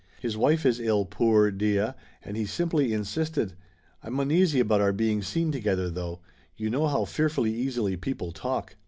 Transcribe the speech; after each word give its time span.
His 0.19 0.35
wife 0.35 0.65
is 0.65 0.79
ill, 0.79 1.05
poor 1.05 1.51
deah, 1.51 1.95
and 2.23 2.35
he 2.35 2.47
simply 2.47 2.91
in 2.91 3.01
sisted! 3.03 3.53
I'm 4.01 4.19
uneasy 4.19 4.59
about 4.59 4.81
our 4.81 4.93
being 4.93 5.21
seen 5.21 5.51
together, 5.51 5.91
though. 5.91 6.21
You 6.57 6.71
know 6.71 6.87
how 6.87 7.05
fearfully 7.05 7.53
easily 7.53 7.95
people 7.97 8.31
talk!" 8.31 8.75